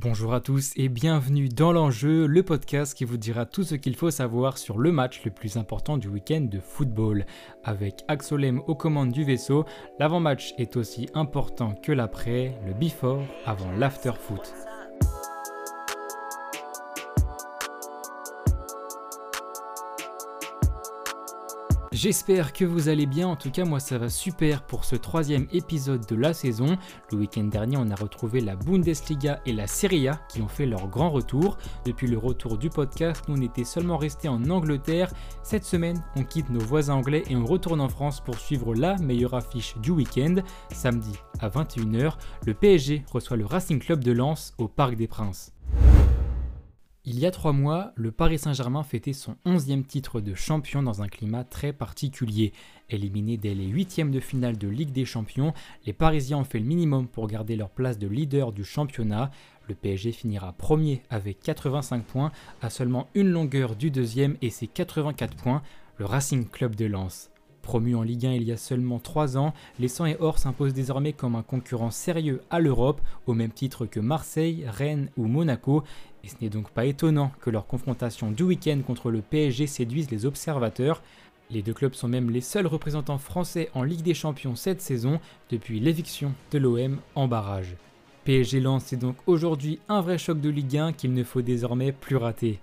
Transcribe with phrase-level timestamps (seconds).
[0.00, 3.96] Bonjour à tous et bienvenue dans l'enjeu, le podcast qui vous dira tout ce qu'il
[3.96, 7.26] faut savoir sur le match le plus important du week-end de football.
[7.64, 9.64] Avec Axolem aux commandes du vaisseau,
[9.98, 14.67] l'avant-match est aussi important que l'après, le before avant l'after-foot.
[22.00, 25.48] J'espère que vous allez bien, en tout cas moi ça va super pour ce troisième
[25.52, 26.78] épisode de la saison.
[27.10, 30.64] Le week-end dernier on a retrouvé la Bundesliga et la Serie A qui ont fait
[30.64, 31.58] leur grand retour.
[31.84, 35.12] Depuis le retour du podcast, nous on était seulement restés en Angleterre.
[35.42, 38.96] Cette semaine on quitte nos voisins anglais et on retourne en France pour suivre la
[38.98, 40.36] meilleure affiche du week-end.
[40.70, 42.12] Samedi à 21h,
[42.46, 45.52] le PSG reçoit le Racing Club de Lens au Parc des Princes.
[47.10, 51.00] Il y a trois mois, le Paris Saint-Germain fêtait son onzième titre de champion dans
[51.00, 52.52] un climat très particulier.
[52.90, 55.54] Éliminé dès les huitièmes de finale de Ligue des Champions,
[55.86, 59.30] les Parisiens ont fait le minimum pour garder leur place de leader du championnat.
[59.68, 64.66] Le PSG finira premier avec 85 points, à seulement une longueur du deuxième et ses
[64.66, 65.62] 84 points,
[65.96, 67.30] le Racing Club de Lens.
[67.68, 70.72] Promu en Ligue 1 il y a seulement 3 ans, les 100 et Or s'imposent
[70.72, 75.84] désormais comme un concurrent sérieux à l'Europe, au même titre que Marseille, Rennes ou Monaco,
[76.28, 80.10] et ce n'est donc pas étonnant que leur confrontation du week-end contre le PSG séduise
[80.10, 81.02] les observateurs.
[81.50, 85.20] Les deux clubs sont même les seuls représentants français en Ligue des Champions cette saison
[85.48, 87.76] depuis l'éviction de l'OM en barrage.
[88.24, 91.92] PSG lance c'est donc aujourd'hui un vrai choc de Ligue 1 qu'il ne faut désormais
[91.92, 92.60] plus rater.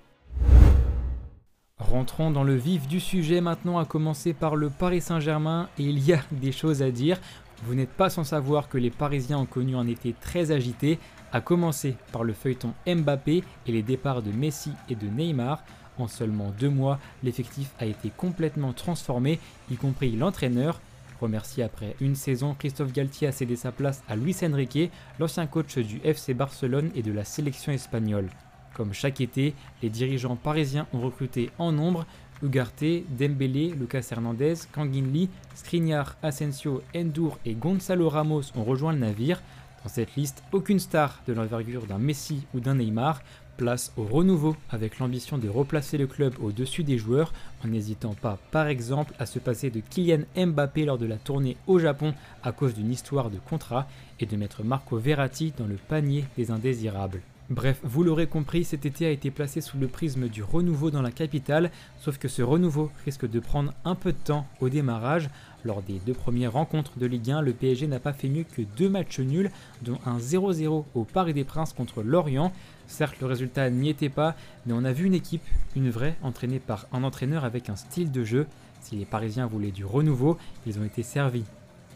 [1.80, 6.06] Rentrons dans le vif du sujet maintenant, à commencer par le Paris Saint-Germain, et il
[6.06, 7.20] y a des choses à dire.
[7.64, 11.00] Vous n'êtes pas sans savoir que les Parisiens ont connu un été très agité,
[11.36, 15.66] à commencer par le feuilleton Mbappé et les départs de Messi et de Neymar.
[15.98, 20.80] En seulement deux mois, l'effectif a été complètement transformé, y compris l'entraîneur.
[21.20, 25.78] Remercié après une saison, Christophe Galtier a cédé sa place à Luis Enrique, l'ancien coach
[25.78, 28.30] du FC Barcelone et de la sélection espagnole.
[28.74, 32.06] Comme chaque été, les dirigeants parisiens ont recruté en nombre
[32.44, 39.42] Ugarte, Dembélé, Lucas Hernandez, Kanginli, Skriniar, Asensio, Endur et Gonzalo Ramos ont rejoint le navire.
[39.86, 43.22] Dans cette liste, aucune star de l'envergure d'un Messi ou d'un Neymar.
[43.56, 47.32] Place au renouveau avec l'ambition de replacer le club au-dessus des joueurs
[47.64, 51.56] en n'hésitant pas par exemple à se passer de Kylian Mbappé lors de la tournée
[51.68, 53.88] au Japon à cause d'une histoire de contrat
[54.20, 57.22] et de mettre Marco Verratti dans le panier des indésirables.
[57.52, 61.04] Bref, vous l'aurez compris, cet été a été placé sous le prisme du renouveau dans
[61.04, 61.70] la capitale,
[62.00, 65.30] sauf que ce renouveau risque de prendre un peu de temps au démarrage.
[65.64, 68.64] Lors des deux premières rencontres de Ligue 1, le PSG n'a pas fait mieux que
[68.78, 69.52] deux matchs nuls,
[69.84, 72.52] dont un 0-0 au Paris des Princes contre Lorient.
[72.88, 74.36] Certes, le résultat n'y était pas,
[74.66, 75.46] mais on a vu une équipe,
[75.76, 78.48] une vraie, entraînée par un entraîneur avec un style de jeu.
[78.82, 81.46] Si les Parisiens voulaient du renouveau, ils ont été servis.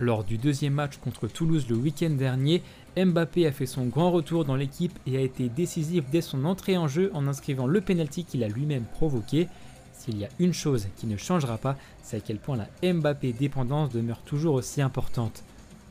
[0.02, 2.64] Lors du deuxième match contre Toulouse le week-end dernier,
[2.96, 6.78] Mbappé a fait son grand retour dans l'équipe et a été décisif dès son entrée
[6.78, 9.50] en jeu en inscrivant le penalty qu'il a lui-même provoqué.
[9.92, 13.34] S'il y a une chose qui ne changera pas, c'est à quel point la Mbappé
[13.34, 15.44] dépendance demeure toujours aussi importante.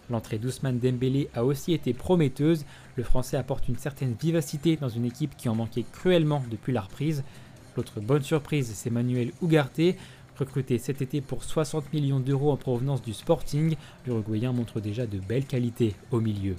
[0.09, 2.65] L'entrée d'Ousmane Dembélé a aussi été prometteuse,
[2.97, 6.81] le français apporte une certaine vivacité dans une équipe qui en manquait cruellement depuis la
[6.81, 7.25] reprise.
[7.77, 9.95] L'autre bonne surprise, c'est Manuel Ugarte,
[10.38, 13.76] recruté cet été pour 60 millions d'euros en provenance du Sporting,
[14.06, 16.56] l'Uruguayen montre déjà de belles qualités au milieu.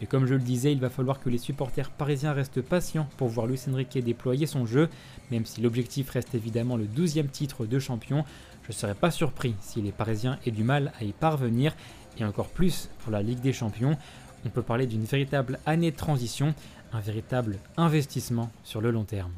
[0.00, 3.28] Et comme je le disais, il va falloir que les supporters parisiens restent patients pour
[3.28, 4.88] voir Luis Enrique déployer son jeu,
[5.30, 8.24] même si l'objectif reste évidemment le 12e titre de champion.
[8.62, 11.74] Je ne serais pas surpris si les Parisiens aient du mal à y parvenir,
[12.18, 13.96] et encore plus pour la Ligue des Champions.
[14.44, 16.54] On peut parler d'une véritable année de transition,
[16.92, 19.32] un véritable investissement sur le long terme.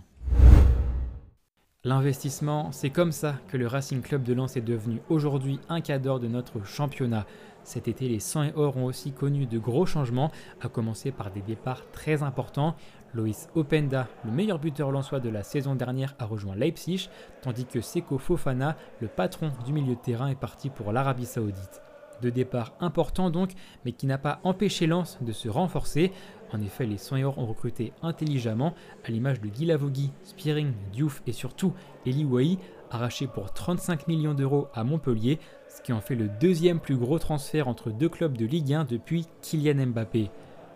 [1.83, 6.19] L'investissement, c'est comme ça que le Racing Club de Lens est devenu aujourd'hui un cadre
[6.19, 7.25] de notre championnat.
[7.65, 10.31] Cet été, les 100 et or ont aussi connu de gros changements,
[10.61, 12.77] à commencer par des départs très importants.
[13.15, 17.09] Loïs Openda, le meilleur buteur lensois de la saison dernière, a rejoint Leipzig,
[17.41, 21.81] tandis que Seko Fofana, le patron du milieu de terrain, est parti pour l'Arabie Saoudite.
[22.23, 23.53] Deux départs importants donc,
[23.85, 26.13] mais qui n'a pas empêché Lens de se renforcer.
[26.53, 28.75] En effet, les Soigneurs ont recruté intelligemment,
[29.05, 31.73] à l'image de Guy Lavogui, Spearing, Diouf et surtout
[32.07, 32.59] Eli Wai,
[32.91, 37.19] arraché pour 35 millions d'euros à Montpellier, ce qui en fait le deuxième plus gros
[37.19, 40.31] transfert entre deux clubs de Ligue 1 depuis Kylian Mbappé.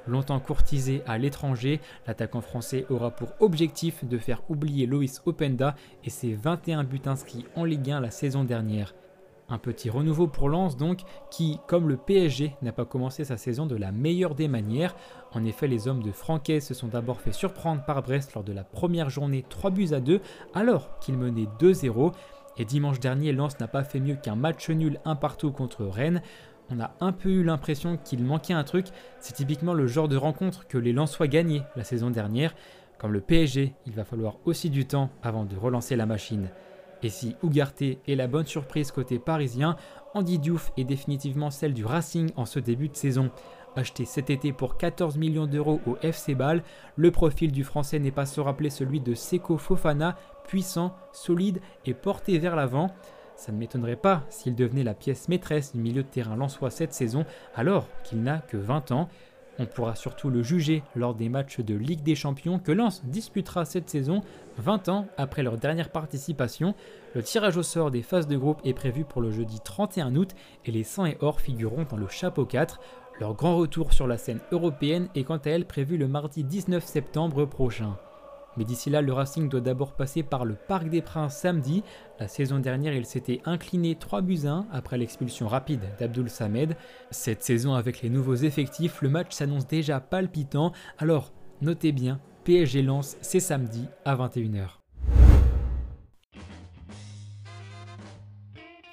[0.07, 5.75] Longtemps courtisé à l'étranger, l'attaquant français aura pour objectif de faire oublier Loïs Openda
[6.05, 8.95] et ses 21 buts inscrits en Ligue 1 la saison dernière.
[9.51, 11.01] Un petit renouveau pour Lens donc,
[11.31, 14.97] qui, comme le PSG, n'a pas commencé sa saison de la meilleure des manières.
[15.33, 18.55] En effet, les hommes de Franquet se sont d'abord fait surprendre par Brest lors de
[18.55, 20.21] la première journée 3 buts à 2,
[20.55, 22.13] alors qu'ils menaient 2-0.
[22.57, 26.23] Et dimanche dernier, Lens n'a pas fait mieux qu'un match nul un partout contre Rennes.
[26.71, 28.87] on a un peu eu l'impression qu'il manquait un truc.
[29.19, 32.55] C'est typiquement le genre de rencontre que les Lensois gagnaient la saison dernière.
[32.97, 36.49] Comme le PSG, il va falloir aussi du temps avant de relancer la machine.
[37.05, 39.77] Et si Ougarté est la bonne surprise côté parisien,
[40.15, 43.31] Andy Diouf est définitivement celle du Racing en ce début de saison.
[43.77, 46.63] Acheté cet été pour 14 millions d'euros au FC Bâle,
[46.97, 50.17] le profil du français n'est pas se rappeler celui de Seko Fofana,
[50.49, 52.87] puissant, solide et porté vers l'avant.
[53.37, 56.95] Ça ne m'étonnerait pas s'il devenait la pièce maîtresse du milieu de terrain lensois cette
[56.95, 59.11] saison, alors qu'il n'a que 20 ans.
[59.59, 63.65] On pourra surtout le juger lors des matchs de Ligue des Champions que Lens disputera
[63.65, 64.23] cette saison,
[64.59, 66.75] 20 ans après leur dernière participation.
[67.15, 70.35] Le tirage au sort des phases de groupe est prévu pour le jeudi 31 août
[70.65, 72.81] et les 100 et or figureront dans le chapeau 4.
[73.21, 76.85] Leur grand retour sur la scène européenne est quant à elle prévu le mardi 19
[76.85, 77.97] septembre prochain.
[78.57, 81.83] Mais d'ici là, le Racing doit d'abord passer par le Parc des Princes samedi.
[82.21, 86.77] La saison dernière, il s'était incliné 3 buts 1 après l'expulsion rapide d'Abdul Samed.
[87.11, 90.73] Cette saison, avec les nouveaux effectifs, le match s'annonce déjà palpitant.
[90.99, 94.79] Alors, notez bien, PSG lance c'est samedi à 21h.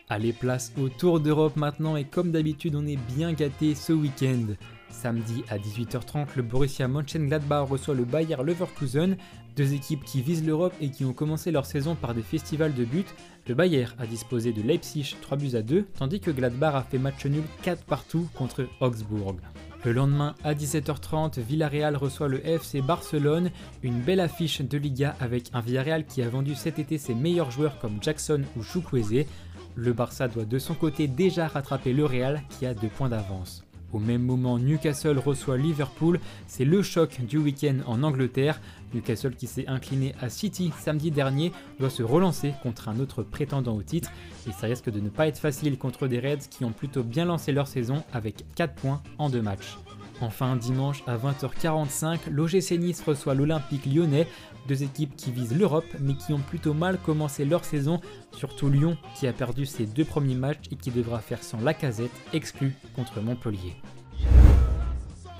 [0.09, 4.55] Allez, place au Tour d'Europe maintenant et comme d'habitude, on est bien gâté ce week-end.
[4.89, 9.15] Samedi à 18h30, le Borussia Mönchengladbach reçoit le Bayer Leverkusen,
[9.55, 12.85] deux équipes qui visent l'Europe et qui ont commencé leur saison par des festivals de
[12.85, 13.05] buts.
[13.47, 16.97] Le Bayer a disposé de Leipzig 3 buts à 2, tandis que Gladbach a fait
[16.97, 19.35] match nul 4 partout contre Augsbourg.
[19.83, 23.49] Le lendemain à 17h30, Villarreal reçoit le FC Barcelone,
[23.81, 27.49] une belle affiche de Liga avec un Villarreal qui a vendu cet été ses meilleurs
[27.49, 29.25] joueurs comme Jackson ou Chukwueze.
[29.73, 33.63] Le Barça doit de son côté déjà rattraper le Real qui a deux points d'avance.
[33.93, 36.19] Au même moment, Newcastle reçoit Liverpool.
[36.47, 38.61] C'est le choc du week-end en Angleterre.
[38.93, 43.75] Newcastle qui s'est incliné à City samedi dernier doit se relancer contre un autre prétendant
[43.75, 44.11] au titre.
[44.47, 47.25] Et ça risque de ne pas être facile contre des Reds qui ont plutôt bien
[47.25, 49.77] lancé leur saison avec 4 points en 2 matchs.
[50.21, 54.27] Enfin, dimanche à 20h45, l'OGC Nice reçoit l'Olympique lyonnais,
[54.67, 57.99] deux équipes qui visent l'Europe mais qui ont plutôt mal commencé leur saison,
[58.31, 61.73] surtout Lyon qui a perdu ses deux premiers matchs et qui devra faire sans la
[61.73, 63.75] casette exclue contre Montpellier.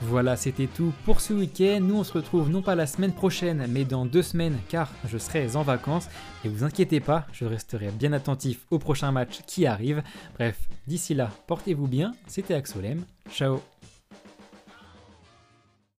[0.04, 1.80] Voilà, c'était tout pour ce week-end.
[1.81, 5.19] Nous, on se retrouve non pas la semaine prochaine, mais dans deux semaines, car je
[5.19, 6.07] serai en vacances.
[6.44, 10.01] Et vous inquiétez pas, je resterai bien attentif au prochain match qui arrive.
[10.34, 10.57] Bref,
[10.88, 12.13] d'ici là, portez-vous bien.
[12.25, 13.06] C'était Axolem.
[13.30, 13.62] Ciao